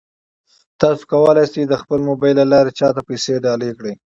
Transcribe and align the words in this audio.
تاسو 0.79 1.01
کولای 1.11 1.45
شئ 1.53 1.63
د 1.67 1.73
خپل 1.81 1.99
موبایل 2.09 2.37
له 2.39 2.45
لارې 2.51 2.71
چا 2.79 2.87
ته 2.95 3.01
پیسې 3.09 3.33
ډالۍ 3.45 3.71
کړئ. 3.77 3.93